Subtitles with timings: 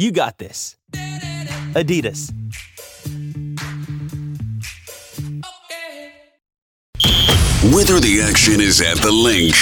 [0.00, 0.76] You got this.
[1.74, 2.30] Adidas.
[7.74, 9.56] Whether the action is at the Linc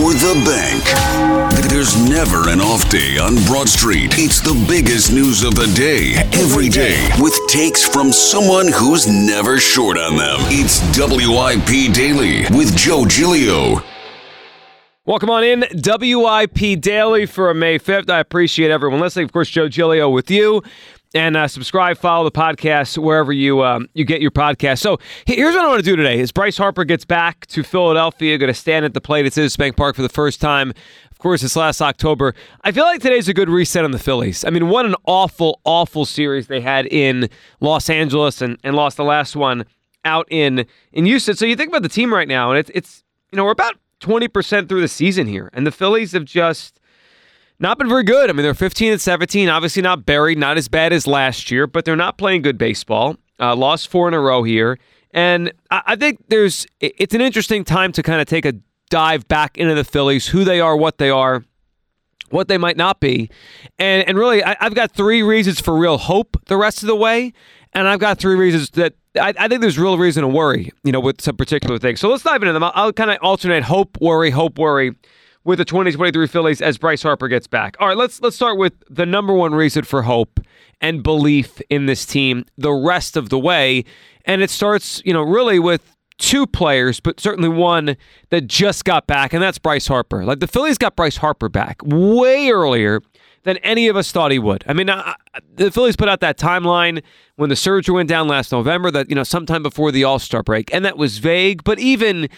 [0.00, 4.14] or the bank, there's never an off day on Broad Street.
[4.16, 9.58] It's the biggest news of the day, every day, with takes from someone who's never
[9.58, 10.38] short on them.
[10.48, 13.82] It's WIP Daily with Joe Giglio.
[15.04, 18.08] Welcome on in, WIP Daily for May 5th.
[18.08, 19.24] I appreciate everyone listening.
[19.24, 20.62] Of course, Joe Giglio with you.
[21.12, 24.78] And uh, subscribe, follow the podcast wherever you um, you get your podcast.
[24.78, 28.38] So here's what I want to do today: is Bryce Harper gets back to Philadelphia,
[28.38, 30.72] going to stand at the plate at Citizens Bank Park for the first time.
[31.10, 32.32] Of course, this last October.
[32.62, 34.44] I feel like today's a good reset on the Phillies.
[34.44, 37.28] I mean, what an awful, awful series they had in
[37.60, 39.64] Los Angeles, and, and lost the last one
[40.04, 41.34] out in in Houston.
[41.34, 43.74] So you think about the team right now, and it's it's you know we're about
[44.02, 45.48] 20% through the season here.
[45.52, 46.80] And the Phillies have just
[47.58, 48.28] not been very good.
[48.28, 51.66] I mean, they're 15 and 17, obviously not buried, not as bad as last year,
[51.66, 53.16] but they're not playing good baseball.
[53.40, 54.78] Uh, lost four in a row here.
[55.12, 58.54] And I, I think there's it's an interesting time to kind of take a
[58.90, 61.44] dive back into the Phillies, who they are, what they are,
[62.30, 63.30] what they might not be.
[63.78, 66.96] And and really I, I've got three reasons for real hope the rest of the
[66.96, 67.32] way.
[67.74, 70.92] And I've got three reasons that I, I, think there's real reason to worry, you
[70.92, 72.00] know, with some particular things.
[72.00, 72.62] So let's dive into them.
[72.62, 74.94] I'll, I'll kind of alternate hope, worry, hope, worry
[75.44, 77.76] with the 2023 Phillies as Bryce Harper gets back.
[77.80, 80.40] All right, let's let's start with the number one reason for hope
[80.80, 83.84] and belief in this team the rest of the way,
[84.24, 87.96] and it starts, you know, really with two players, but certainly one
[88.30, 90.24] that just got back, and that's Bryce Harper.
[90.24, 93.00] Like the Phillies got Bryce Harper back way earlier
[93.44, 94.64] than any of us thought he would.
[94.66, 95.14] I mean, uh,
[95.54, 97.02] the Phillies put out that timeline
[97.36, 100.42] when the surgery went down last November that, you know, sometime before the All Star
[100.42, 100.72] break.
[100.72, 101.64] And that was vague.
[101.64, 102.28] But even,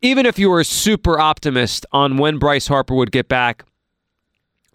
[0.00, 3.64] even if you were a super optimist on when Bryce Harper would get back,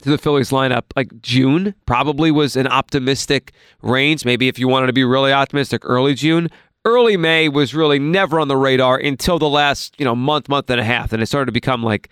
[0.02, 3.52] to the Phillies lineup, like June probably was an optimistic
[3.82, 4.26] range.
[4.26, 6.50] Maybe if you wanted to be really optimistic, early June.
[6.86, 10.70] Early May was really never on the radar until the last, you know, month, month
[10.70, 11.12] and a half.
[11.12, 12.10] And it started to become like,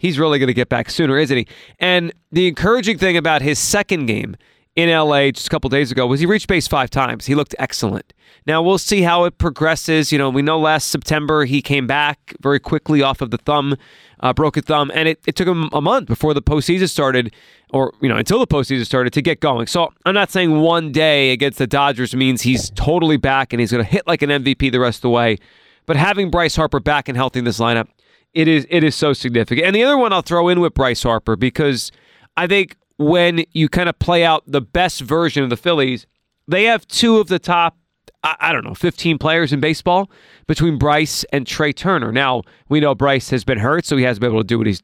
[0.00, 1.46] he's really going to get back sooner, isn't he?
[1.78, 4.34] And the encouraging thing about his second game
[4.74, 7.26] in LA just a couple days ago was he reached base five times.
[7.26, 8.14] He looked excellent.
[8.46, 10.10] Now we'll see how it progresses.
[10.10, 13.76] You know, we know last September he came back very quickly off of the thumb,
[14.20, 17.34] uh, broke a thumb, and it, it took him a month before the postseason started,
[17.68, 19.66] or you know, until the postseason started to get going.
[19.66, 23.70] So I'm not saying one day against the Dodgers means he's totally back and he's
[23.70, 25.36] going to hit like an MVP the rest of the way.
[25.84, 27.88] But having Bryce Harper back and healthy in this lineup
[28.34, 29.66] it is it is so significant.
[29.66, 31.90] And the other one I'll throw in with Bryce Harper because
[32.36, 36.06] I think when you kind of play out the best version of the Phillies,
[36.46, 37.76] they have two of the top
[38.22, 40.10] I, I don't know, 15 players in baseball
[40.46, 42.12] between Bryce and Trea Turner.
[42.12, 44.66] Now, we know Bryce has been hurt, so he hasn't been able to do what
[44.66, 44.78] he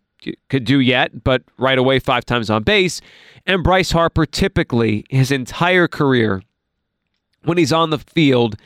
[0.48, 3.00] could do yet, but right away five times on base.
[3.46, 6.42] And Bryce Harper typically his entire career
[7.44, 8.56] when he's on the field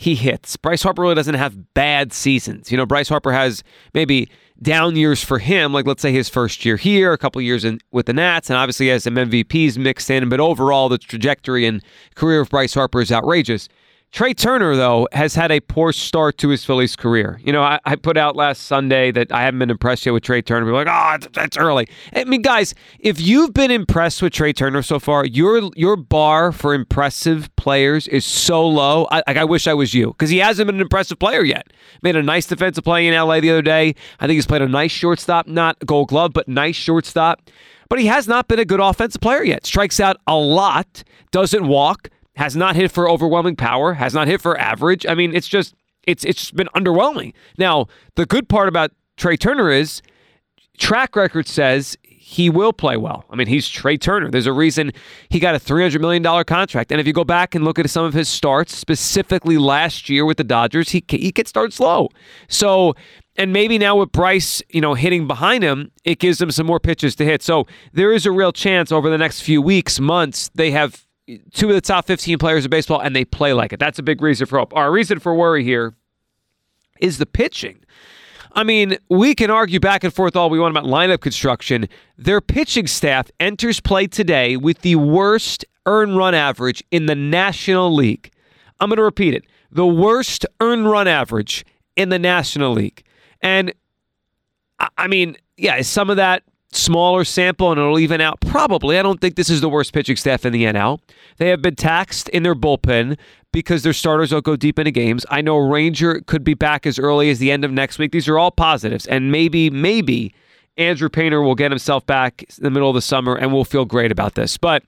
[0.00, 0.56] he hits.
[0.56, 2.72] Bryce Harper really doesn't have bad seasons.
[2.72, 3.62] You know, Bryce Harper has
[3.92, 4.30] maybe
[4.62, 7.80] down years for him, like let's say his first year here, a couple years in
[7.92, 10.30] with the Nats, and obviously has some MVPs mixed in.
[10.30, 11.84] But overall, the trajectory and
[12.14, 13.68] career of Bryce Harper is outrageous.
[14.12, 17.40] Trea Turner, though, has had a poor start to his Phillies career.
[17.44, 20.24] You know, I, I, put out last Sunday that I haven't been impressed yet with
[20.24, 20.66] Trea Turner.
[20.66, 21.86] People are like, oh, that's early.
[22.12, 26.50] I mean, guys, if you've been impressed with Trea Turner so far, your your bar
[26.50, 29.06] for impressive players is so low.
[29.12, 31.72] I, I wish I was you because he hasn't been an impressive player yet.
[32.02, 33.94] Made a nice defensive play in LA the other day.
[34.18, 37.48] I think he's played a nice shortstop, not gold glove, but nice shortstop.
[37.88, 39.66] But he has not been a good offensive player yet.
[39.66, 42.08] Strikes out a lot, doesn't walk
[42.40, 45.04] has not hit for overwhelming power, has not hit for average.
[45.06, 47.34] I mean, it's just it's it's been underwhelming.
[47.58, 50.00] Now, the good part about Trea Turner is
[50.78, 53.26] track record says he will play well.
[53.28, 54.30] I mean, he's Trea Turner.
[54.30, 54.92] There's a reason
[55.28, 56.90] he got a $300 million contract.
[56.90, 60.24] And if you go back and look at some of his starts, specifically last year
[60.24, 62.08] with the Dodgers, he, he could start slow.
[62.48, 62.94] So,
[63.36, 66.80] and maybe now with Bryce, you know, hitting behind him, it gives him some more
[66.80, 67.42] pitches to hit.
[67.42, 71.04] So there is a real chance over the next few weeks, months, they have
[71.52, 73.80] two of the top 15 players in baseball and they play like it.
[73.80, 74.74] That's a big reason for hope.
[74.74, 75.94] Our reason for worry here
[77.00, 77.80] is the pitching.
[78.52, 81.88] I mean, we can argue back and forth all we want about lineup construction.
[82.18, 87.94] Their pitching staff enters play today with the worst earn run average in the National
[87.94, 88.32] League.
[88.80, 91.64] I'm going to repeat it the worst earn run average
[91.96, 93.04] in the National League.
[93.40, 93.72] And
[94.96, 98.40] I mean, yeah, is some of that smaller sample and it'll even out?
[98.40, 98.98] Probably.
[98.98, 101.00] I don't think this is the worst pitching staff in the NL.
[101.38, 103.18] They have been taxed in their bullpen
[103.52, 105.26] because their starters don't go deep into games.
[105.30, 108.12] I know Ranger could be back as early as the end of next week.
[108.12, 109.06] These are all positives.
[109.06, 110.34] And maybe, maybe
[110.76, 113.84] Andrew Painter will get himself back in the middle of the summer and we'll feel
[113.84, 114.56] great about this.
[114.56, 114.84] But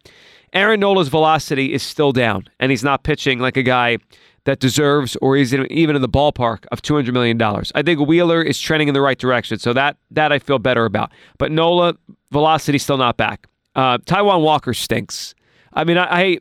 [0.52, 3.96] Aaron Nola's velocity is still down, and he's not pitching like a guy
[4.44, 7.40] that deserves or is even in the ballpark of $200 million.
[7.74, 10.84] I think Wheeler is trending in the right direction, so that that I feel better
[10.84, 11.12] about.
[11.38, 11.94] But Nola,
[12.30, 13.46] velocity still not back.
[13.74, 15.34] Uh, Taijuan Walker stinks.
[15.72, 16.38] I mean, I, I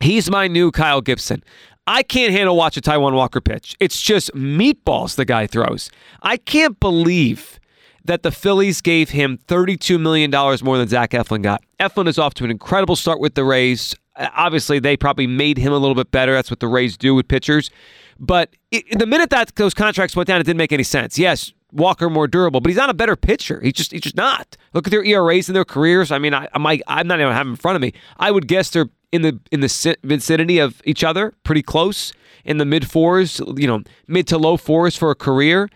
[0.00, 1.42] he's my new Kyle Gibson.
[1.86, 3.76] I can't handle watch a Taijuan Walker pitch.
[3.80, 5.90] It's just meatballs the guy throws.
[6.22, 7.58] I can't believe
[8.04, 10.30] that the Phillies gave him $32 million
[10.64, 11.62] more than Zach Eflin got.
[11.80, 13.94] Eflin is off to an incredible start with the Rays.
[14.16, 16.32] Uh, obviously, they probably made him a little bit better.
[16.32, 17.70] That's what the Rays do with pitchers.
[18.18, 21.18] But it, the minute that those contracts went down, it didn't make any sense.
[21.18, 23.60] Yes, Walker more durable, but he's not a better pitcher.
[23.62, 24.56] He's just he's just not.
[24.74, 26.10] Look at their ERAs in their careers.
[26.10, 27.94] I mean, I, I'm I'm not even having in front of me.
[28.18, 32.12] I would guess they're in the in the vicinity of each other, pretty close
[32.44, 33.40] in the mid fours.
[33.56, 35.68] You know, mid to low fours for a career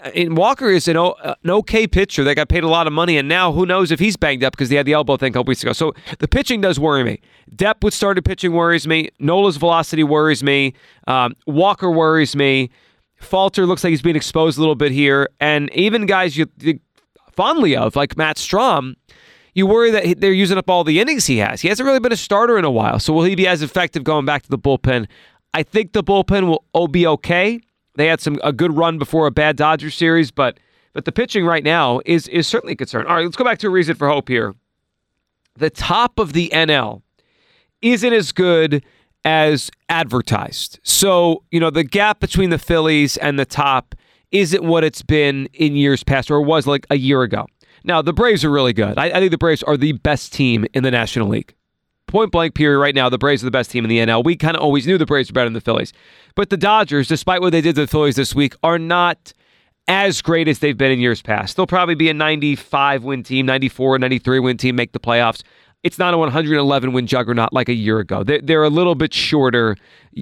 [0.00, 3.18] and Walker is an, uh, an okay pitcher that got paid a lot of money,
[3.18, 5.34] and now who knows if he's banged up because he had the elbow thing a
[5.34, 5.72] couple weeks ago.
[5.72, 7.20] So the pitching does worry me.
[7.54, 9.10] Depp with started pitching worries me.
[9.18, 10.74] Nola's velocity worries me.
[11.06, 12.70] Um, Walker worries me.
[13.16, 16.78] Falter looks like he's being exposed a little bit here, and even guys you, you
[17.32, 18.94] fondly of like Matt Strahm,
[19.54, 21.60] you worry that they're using up all the innings he has.
[21.60, 24.04] He hasn't really been a starter in a while, so will he be as effective
[24.04, 25.08] going back to the bullpen?
[25.52, 27.60] I think the bullpen will be okay.
[27.98, 30.58] They had some a good run before a bad Dodger series, but
[30.92, 33.06] but the pitching right now is is certainly a concern.
[33.06, 34.54] All right, let's go back to a reason for hope here.
[35.56, 37.02] The top of the NL
[37.82, 38.84] isn't as good
[39.24, 40.78] as advertised.
[40.84, 43.96] So, you know, the gap between the Phillies and the top
[44.30, 47.46] isn't what it's been in years past or was like a year ago.
[47.82, 48.96] Now, the Braves are really good.
[48.96, 51.52] I, I think the Braves are the best team in the National League
[52.08, 54.24] point blank period right now, the Braves are the best team in the NL.
[54.24, 55.92] We kind of always knew the Braves were better than the Phillies.
[56.34, 59.32] But the Dodgers, despite what they did to the Phillies this week, are not
[59.86, 61.56] as great as they've been in years past.
[61.56, 65.42] They'll probably be a 95 win team, 94, 93 win team, make the playoffs.
[65.82, 68.24] It's not a 111 win juggernaut like a year ago.
[68.24, 69.76] They're, they're a little bit shorter.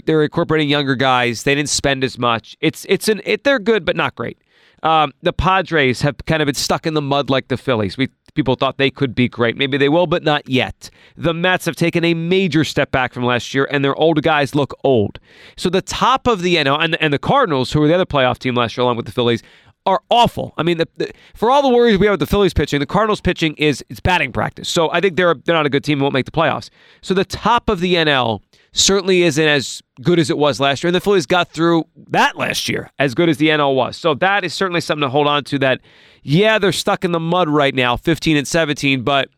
[0.04, 1.42] They're incorporating younger guys.
[1.44, 2.56] They didn't spend as much.
[2.60, 4.38] It's it's an it, they're good but not great.
[4.82, 7.96] Um, the Padres have kind of been stuck in the mud like the Phillies.
[7.96, 9.56] We people thought they could be great.
[9.56, 10.90] Maybe they will, but not yet.
[11.16, 14.54] The Mets have taken a major step back from last year, and their old guys
[14.54, 15.18] look old.
[15.56, 18.38] So the top of the NL and, and the Cardinals, who were the other playoff
[18.38, 19.42] team last year, along with the Phillies,
[19.86, 20.52] are awful.
[20.58, 22.86] I mean, the, the, for all the worries we have with the Phillies pitching, the
[22.86, 24.68] Cardinals pitching is it's batting practice.
[24.68, 26.68] So I think they're they're not a good team and won't make the playoffs.
[27.02, 30.88] So the top of the NL certainly isn't as good as it was last year.
[30.88, 33.96] And the Phillies got through that last year as good as the NL was.
[33.96, 35.80] So that is certainly something to hold on to that,
[36.22, 39.30] yeah, they're stuck in the mud right now, 15 and 17, but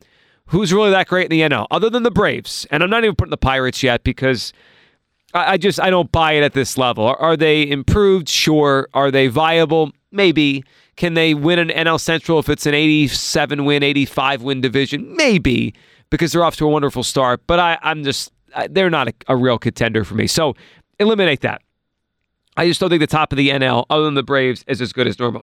[0.47, 2.67] who's really that great in the NL other than the Braves?
[2.71, 4.53] And I'm not even putting the Pirates yet because
[5.35, 7.05] I, I just I don't buy it at this level.
[7.05, 8.29] Are, are they improved?
[8.29, 8.89] Sure.
[8.95, 9.93] Are they viable?
[10.11, 10.65] Maybe.
[10.97, 15.15] Can they win an NL Central if it's an 87 win, 85 win division?
[15.15, 15.75] Maybe
[16.11, 17.43] because they're off to a wonderful start.
[17.47, 18.33] But I, I'm just
[18.71, 20.27] they're not a, a real contender for me.
[20.27, 20.55] So
[20.99, 21.63] eliminate that.
[22.57, 24.93] I just don't think the top of the NL, other than the Braves, is as
[24.93, 25.43] good as normal.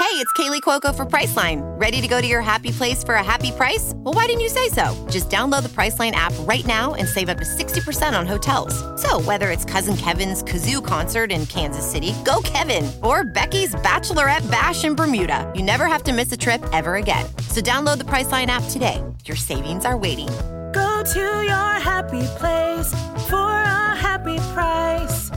[0.00, 1.60] Hey, it's Kaley Cuoco for Priceline.
[1.78, 3.92] Ready to go to your happy place for a happy price?
[3.96, 5.06] Well, why didn't you say so?
[5.10, 8.74] Just download the Priceline app right now and save up to 60% on hotels.
[9.00, 14.50] So, whether it's Cousin Kevin's Kazoo concert in Kansas City, go Kevin, or Becky's Bachelorette
[14.50, 17.26] Bash in Bermuda, you never have to miss a trip ever again.
[17.48, 19.04] So, download the Priceline app today.
[19.26, 20.28] Your savings are waiting
[20.72, 22.92] Go to your happy place
[23.28, 25.30] for a happy price.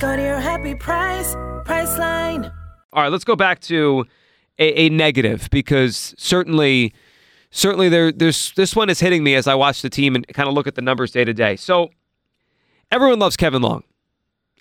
[0.00, 2.52] Go to your happy price, Priceline.
[2.92, 4.06] All right, let's go back to
[4.58, 6.92] a, a negative because certainly,
[7.50, 10.48] certainly there, there's this one is hitting me as I watch the team and kind
[10.48, 11.56] of look at the numbers day to day.
[11.56, 11.90] So
[12.90, 13.84] everyone loves Kevin Long.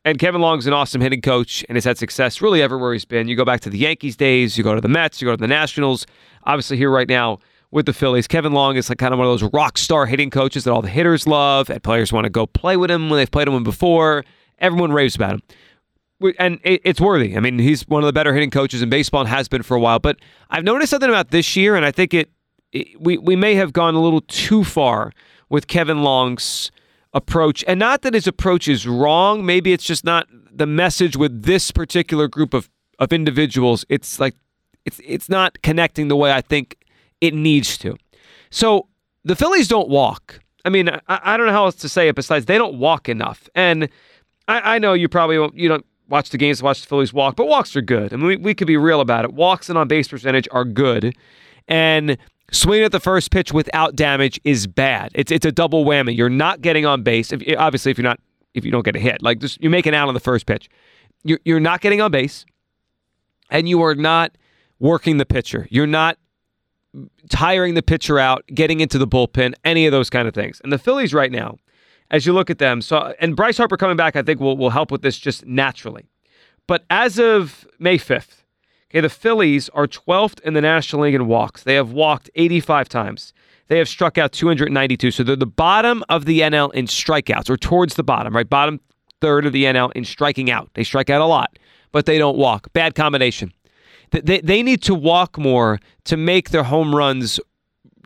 [0.06, 3.28] And Kevin Long's an awesome hitting coach and has had success really everywhere he's been.
[3.28, 5.42] You go back to the Yankees days, you go to the Mets, you go to
[5.42, 6.06] the Nationals.
[6.46, 7.40] Obviously, here right now
[7.72, 10.30] with the Phillies, Kevin Long is like kind of one of those rock star hitting
[10.30, 13.18] coaches that all the hitters love, and players want to go play with him when
[13.18, 14.26] they've played him before.
[14.60, 15.42] Everyone raves about him
[16.38, 17.38] and it's worthy.
[17.38, 19.76] I mean, he's one of the better hitting coaches in baseball and has been for
[19.76, 20.00] a while.
[20.00, 20.18] But
[20.50, 22.30] I've noticed something about this year, and I think it,
[22.72, 25.12] it we we may have gone a little too far
[25.50, 26.72] with Kevin Long's
[27.14, 29.46] approach, and not that his approach is wrong.
[29.46, 33.86] Maybe it's just not the message with this particular group of of individuals.
[33.88, 34.36] It's like
[34.86, 36.76] it's it's not connecting the way I think
[37.22, 37.98] it needs to.
[38.50, 38.88] So
[39.24, 40.40] the Phillies don't walk.
[40.66, 43.10] I mean, I, I don't know how else to say it besides they don't walk
[43.10, 43.50] enough.
[43.56, 43.90] And
[44.48, 47.36] I, I know you probably won't, you don't watch the games, watch the Phillies walk,
[47.36, 48.14] but walks are good.
[48.14, 49.34] I mean, we, we could be real about it.
[49.34, 51.16] Walks and on base percentage are good.
[51.68, 52.18] And
[52.52, 55.12] swinging at the first pitch without damage is bad.
[55.14, 56.16] It's it's a double whammy.
[56.16, 57.32] You're not getting on base.
[57.32, 58.20] If, obviously, if you're not
[58.54, 60.46] if you don't get a hit, like just you make an out on the first
[60.46, 60.70] pitch,
[61.24, 62.46] you're you're not getting on base,
[63.50, 64.36] and you are not
[64.80, 65.68] working the pitcher.
[65.70, 66.18] You're not
[67.30, 70.60] tiring the pitcher out, getting into the bullpen, any of those kind of things.
[70.64, 71.58] And the Phillies right now
[72.12, 72.82] as you look at them.
[72.82, 76.10] So, and Bryce Harper coming back, I think will will help with this just naturally.
[76.68, 78.44] But as of May fifth,
[78.90, 81.64] okay, the Phillies are 12th in the National League in walks.
[81.64, 83.34] They have walked 85 times.
[83.68, 85.12] They have struck out 292.
[85.12, 88.50] So they're the bottom of the NL in strikeouts, or towards the bottom, right?
[88.50, 88.80] Bottom
[89.22, 90.70] third of the NL in striking out.
[90.74, 91.60] They strike out a lot,
[91.92, 92.72] but they don't walk.
[92.74, 93.54] Bad combination.
[94.12, 97.40] They, they need to walk more to make their home runs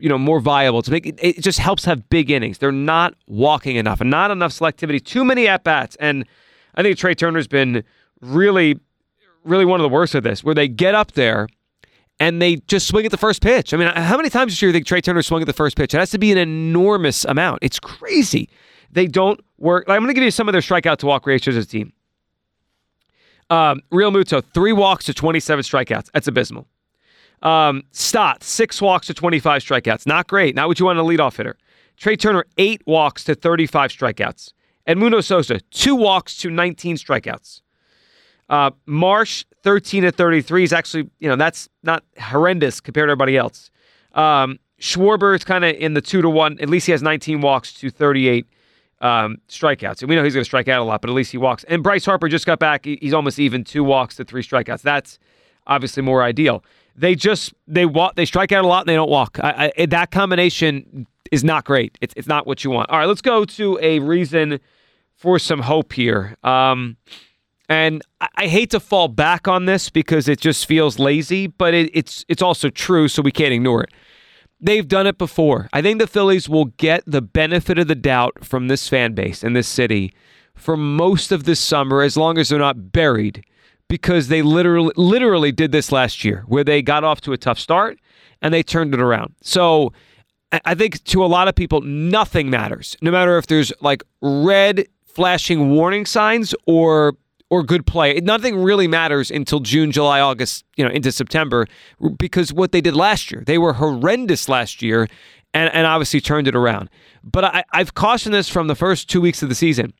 [0.00, 2.58] you know more viable to make it, just helps have big innings.
[2.58, 5.02] They're not walking enough and not enough selectivity.
[5.02, 6.26] Too many at bats, and
[6.74, 7.84] I think Trea Turner's been
[8.20, 8.78] really,
[9.44, 11.48] really one of the worst of this, where they get up there
[12.20, 13.74] and they just swing at the first pitch.
[13.74, 15.76] I mean, uh, how many times do you think Trea Turner swung at the first
[15.76, 15.94] pitch?
[15.94, 17.60] It has to be an enormous amount.
[17.62, 18.48] It's crazy.
[18.90, 19.84] They don't work.
[19.88, 21.92] I'm going to give you some of their strikeout to walk ratios as a team.
[23.50, 26.10] Um, Realmuto, three walks to 27 strikeouts.
[26.12, 26.66] That's abysmal.
[27.42, 30.06] Um, Stott, six walks to 25 strikeouts.
[30.06, 30.54] Not great.
[30.54, 31.56] Not what you want in a leadoff hitter.
[31.96, 34.52] Trea Turner, eight walks to 35 strikeouts.
[34.88, 37.62] Edmundo Sosa, two walks to 19 strikeouts.
[38.48, 43.36] Uh, Marsh, 13 to 33 is actually, you know, that's not horrendous compared to everybody
[43.36, 43.70] else.
[44.12, 46.58] Um, Schwarber is kind of in the two to one.
[46.60, 48.46] At least he has 19 walks to 38
[49.00, 50.00] um, strikeouts.
[50.00, 51.64] And we know he's going to strike out a lot, but at least he walks.
[51.64, 52.84] And Bryce Harper just got back.
[52.84, 54.82] He's almost even two walks to three strikeouts.
[54.82, 55.18] That's
[55.66, 56.64] obviously more ideal
[56.96, 59.38] they just they walk they strike out a lot and they don't walk.
[59.42, 61.98] I, I, that combination is not great.
[62.00, 62.90] It's it's not what you want.
[62.90, 64.60] All right, let's go to a reason
[65.16, 66.36] for some hope here.
[66.44, 66.96] Um,
[67.68, 71.74] and I, I hate to fall back on this because it just feels lazy, but
[71.74, 73.90] it, it's it's also true, so we can't ignore it.
[74.60, 75.68] They've done it before.
[75.72, 79.42] I think the Phillies will get the benefit of the doubt from this fan base
[79.42, 80.14] and this city
[80.54, 83.44] for most of this summer, as long as they're not buried
[83.88, 87.58] because they literally literally did this last year where they got off to a tough
[87.58, 87.98] start
[88.40, 89.34] and they turned it around.
[89.42, 89.92] So
[90.64, 92.96] I think to a lot of people nothing matters.
[93.02, 97.14] No matter if there's like red flashing warning signs or
[97.54, 98.14] or good play.
[98.14, 101.68] Nothing really matters until June, July, August, you know, into September
[102.18, 103.44] because what they did last year.
[103.46, 105.08] They were horrendous last year
[105.54, 106.90] and, and obviously turned it around.
[107.22, 109.92] But I, I've cautioned this from the first two weeks of the season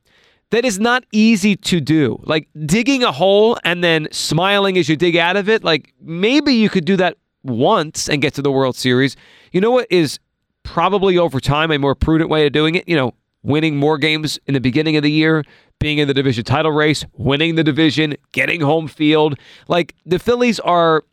[0.49, 2.21] that is not easy to do.
[2.23, 6.53] Like digging a hole and then smiling as you dig out of it, like maybe
[6.53, 9.15] you could do that once and get to the World Series.
[9.53, 10.19] You know what is
[10.63, 12.87] probably over time a more prudent way of doing it?
[12.87, 13.13] You know,
[13.45, 15.43] winning more games in the beginning of the year,
[15.79, 19.37] being in the division title race, winning the division, getting home field.
[19.67, 21.03] Like the Phillies are,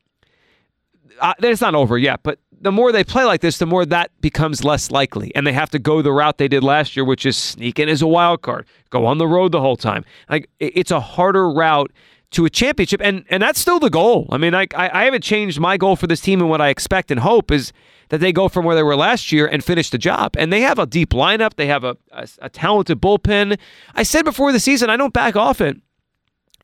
[1.21, 4.11] uh, it's not over yet, but the more they play like this, the more that
[4.21, 5.35] becomes less likely.
[5.35, 7.89] And they have to go the route they did last year, which is sneak in
[7.89, 10.05] as a wild card, go on the road the whole time.
[10.31, 11.93] Like it's a harder route
[12.33, 14.27] to a championship, and and that's still the goal.
[14.31, 17.11] I mean, I I haven't changed my goal for this team, and what I expect
[17.11, 17.73] and hope is
[18.09, 20.35] that they go from where they were last year and finish the job.
[20.37, 23.59] And they have a deep lineup, they have a, a, a talented bullpen.
[23.95, 25.79] I said before the season, I don't back off it.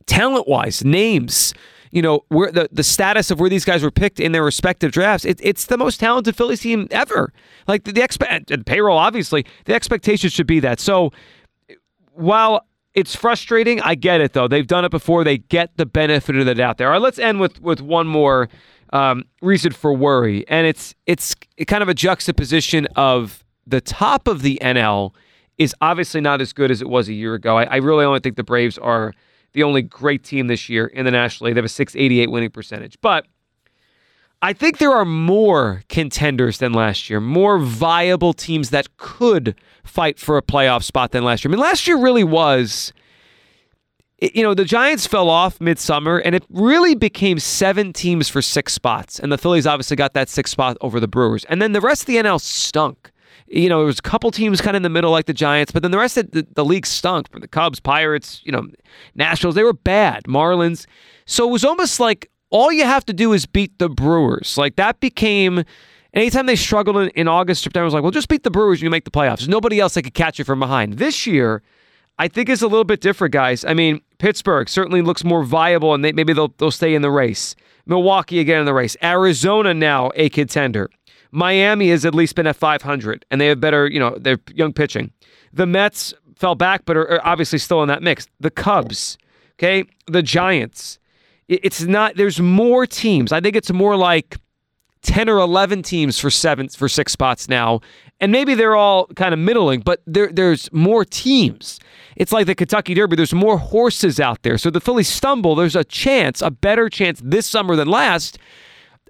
[0.06, 1.54] Talent wise, names
[1.90, 4.92] you know, where the, the status of where these guys were picked in their respective
[4.92, 7.32] drafts, it, it's the most talented Phillies team ever.
[7.66, 10.80] Like the, the and payroll, obviously, the expectation should be that.
[10.80, 11.12] So
[12.12, 12.66] while
[12.99, 14.49] it's frustrating, I get it though.
[14.49, 15.23] They've done it before.
[15.23, 16.88] They get the benefit of the doubt there.
[16.88, 18.49] All right, let's end with with one more
[18.93, 21.37] um, reason for worry, and it's it's
[21.69, 25.14] kind of a juxtaposition of the top of the NL
[25.59, 27.57] is obviously not as good as it was a year ago.
[27.57, 29.12] I, I really only think the Braves are
[29.52, 31.55] the only great team this year in the National League.
[31.55, 32.99] They have a 688 winning percentage.
[33.00, 33.26] But
[34.40, 40.18] I think there are more contenders than last year, more viable teams that could fight
[40.18, 41.50] for a playoff spot than last year.
[41.50, 42.92] I mean, last year really was,
[44.21, 48.73] you know, the Giants fell off midsummer, and it really became seven teams for six
[48.73, 49.18] spots.
[49.18, 51.45] And the Phillies obviously got that six spot over the Brewers.
[51.47, 53.11] And then the rest of the NL stunk.
[53.49, 55.73] You know, there was a couple teams kind of in the middle like the Giants,
[55.73, 57.28] but then the rest of the, the league stunk.
[57.33, 58.68] The Cubs, Pirates, you know,
[59.14, 60.25] Nationals, they were bad.
[60.25, 60.87] Marlins.
[61.25, 64.57] So it was almost like all you have to do is beat the Brewers.
[64.57, 65.64] Like that became
[66.14, 68.85] anytime they struggled in, in August, September, was like, well, just beat the Brewers and
[68.85, 69.38] you make the playoffs.
[69.38, 70.95] There's nobody else that could catch you from behind.
[70.95, 71.62] This year,
[72.19, 73.64] I think it's a little bit different, guys.
[73.64, 77.11] I mean, Pittsburgh certainly looks more viable, and they, maybe they'll they'll stay in the
[77.11, 77.55] race.
[77.87, 78.97] Milwaukee again in the race.
[79.02, 80.90] Arizona now a contender.
[81.31, 84.73] Miami has at least been at 500, and they have better, you know, they're young
[84.73, 85.12] pitching.
[85.52, 88.26] The Mets fell back, but are are obviously still in that mix.
[88.40, 89.17] The Cubs,
[89.59, 90.98] okay, the Giants.
[91.49, 92.17] It- It's not.
[92.17, 93.33] There's more teams.
[93.33, 94.37] I think it's more like
[95.02, 97.81] 10 or 11 teams for seven for six spots now
[98.19, 101.78] and maybe they're all kind of middling but there there's more teams
[102.17, 105.76] it's like the Kentucky Derby there's more horses out there so the Phillies stumble there's
[105.76, 108.38] a chance a better chance this summer than last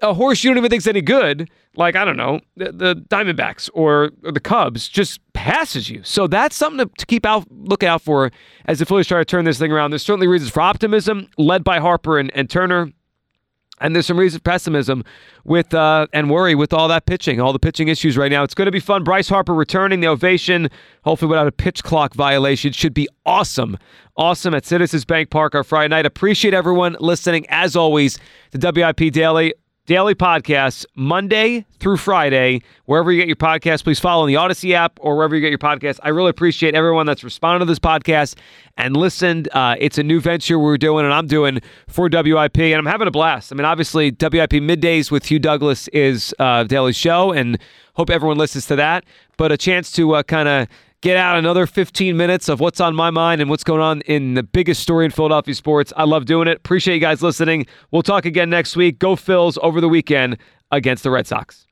[0.01, 3.69] a horse you don't even think's any good like I don't know the, the Diamondbacks
[3.73, 7.83] or, or the Cubs just passes you so that's something to, to keep out look
[7.83, 8.31] out for
[8.65, 11.63] as the Phillies try to turn this thing around there's certainly reasons for optimism led
[11.63, 12.91] by Harper and, and Turner
[13.81, 15.03] and there's some reason for pessimism
[15.43, 18.43] with uh, and worry with all that pitching, all the pitching issues right now.
[18.43, 19.03] It's going to be fun.
[19.03, 20.69] Bryce Harper returning the ovation,
[21.03, 22.71] hopefully without a pitch clock violation.
[22.71, 23.77] Should be awesome.
[24.17, 26.05] Awesome at Citizens Bank Park on Friday night.
[26.05, 27.45] Appreciate everyone listening.
[27.49, 28.19] As always,
[28.51, 29.53] the WIP Daily
[29.89, 32.61] daily podcasts Monday through Friday.
[32.85, 35.49] Wherever you get your podcast, please follow in the Audacy app or wherever you get
[35.49, 35.99] your podcast.
[36.03, 38.37] I really appreciate everyone that's responded to this podcast
[38.77, 39.49] and listened.
[39.51, 43.07] Uh, it's a new venture we're doing and I'm doing for WIP, and I'm having
[43.07, 43.51] a blast.
[43.51, 47.57] I mean, obviously, WIP Middays with Hugh Douglas is uh, daily show, and
[47.95, 49.05] hope everyone listens to that.
[49.37, 50.67] But a chance to uh, kind of
[51.01, 54.33] get out another 15 minutes of what's on my mind and what's going on in
[54.33, 55.93] the biggest story in Philadelphia sports.
[55.95, 56.57] I love doing it.
[56.57, 57.65] Appreciate you guys listening.
[57.91, 58.99] We'll talk again next week.
[58.99, 60.37] Go Phils over the weekend
[60.71, 61.68] against the Red Sox.